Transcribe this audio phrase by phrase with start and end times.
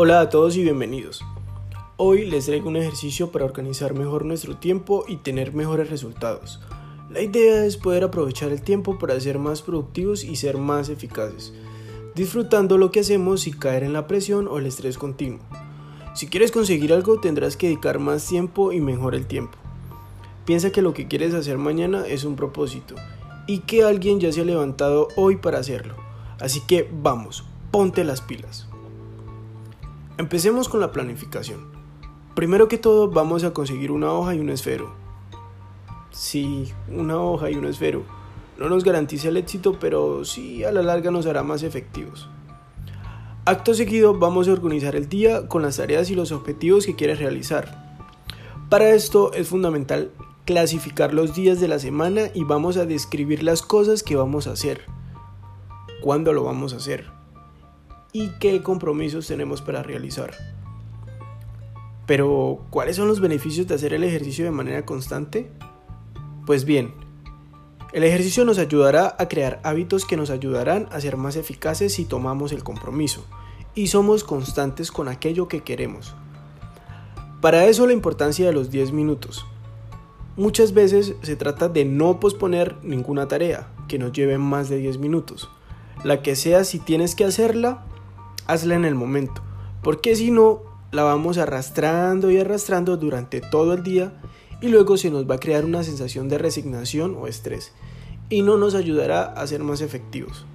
[0.00, 1.24] Hola a todos y bienvenidos.
[1.96, 6.60] Hoy les traigo un ejercicio para organizar mejor nuestro tiempo y tener mejores resultados.
[7.10, 11.52] La idea es poder aprovechar el tiempo para ser más productivos y ser más eficaces,
[12.14, 15.40] disfrutando lo que hacemos y caer en la presión o el estrés continuo.
[16.14, 19.58] Si quieres conseguir algo tendrás que dedicar más tiempo y mejor el tiempo.
[20.44, 22.94] Piensa que lo que quieres hacer mañana es un propósito
[23.48, 25.96] y que alguien ya se ha levantado hoy para hacerlo.
[26.38, 28.67] Así que vamos, ponte las pilas.
[30.18, 31.68] Empecemos con la planificación.
[32.34, 34.92] Primero que todo vamos a conseguir una hoja y un esfero.
[36.10, 38.02] Sí, una hoja y un esfero.
[38.58, 42.28] No nos garantiza el éxito, pero sí a la larga nos hará más efectivos.
[43.44, 47.20] Acto seguido vamos a organizar el día con las tareas y los objetivos que quieres
[47.20, 47.96] realizar.
[48.68, 50.10] Para esto es fundamental
[50.46, 54.52] clasificar los días de la semana y vamos a describir las cosas que vamos a
[54.52, 54.84] hacer.
[56.02, 57.17] ¿Cuándo lo vamos a hacer?
[58.18, 60.34] Y qué compromisos tenemos para realizar.
[62.04, 65.52] Pero, ¿cuáles son los beneficios de hacer el ejercicio de manera constante?
[66.44, 66.94] Pues bien,
[67.92, 72.06] el ejercicio nos ayudará a crear hábitos que nos ayudarán a ser más eficaces si
[72.06, 73.24] tomamos el compromiso
[73.74, 76.16] y somos constantes con aquello que queremos.
[77.40, 79.46] Para eso la importancia de los 10 minutos.
[80.36, 84.98] Muchas veces se trata de no posponer ninguna tarea que nos lleve más de 10
[84.98, 85.48] minutos.
[86.02, 87.84] La que sea si tienes que hacerla,
[88.48, 89.42] hazla en el momento,
[89.82, 94.14] porque si no, la vamos arrastrando y arrastrando durante todo el día
[94.60, 97.72] y luego se nos va a crear una sensación de resignación o estrés
[98.30, 100.46] y no nos ayudará a ser más efectivos.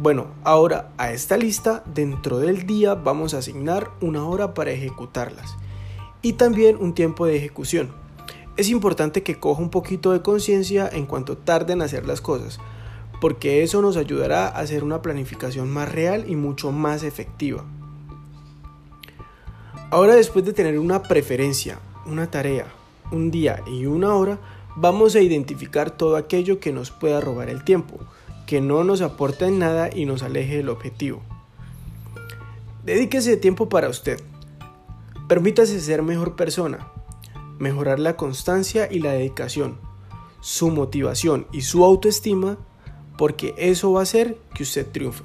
[0.00, 5.56] Bueno, ahora a esta lista dentro del día vamos a asignar una hora para ejecutarlas
[6.22, 7.90] y también un tiempo de ejecución.
[8.56, 12.58] Es importante que coja un poquito de conciencia en cuanto tarden en hacer las cosas,
[13.22, 17.64] porque eso nos ayudará a hacer una planificación más real y mucho más efectiva.
[19.92, 22.66] Ahora después de tener una preferencia, una tarea,
[23.12, 24.40] un día y una hora,
[24.74, 28.00] vamos a identificar todo aquello que nos pueda robar el tiempo,
[28.44, 31.22] que no nos aporta en nada y nos aleje del objetivo.
[32.84, 34.20] Dedíquese tiempo para usted.
[35.28, 36.88] Permítase ser mejor persona,
[37.60, 39.78] mejorar la constancia y la dedicación,
[40.40, 42.58] su motivación y su autoestima
[43.22, 45.22] porque eso va a hacer que usted triunfe.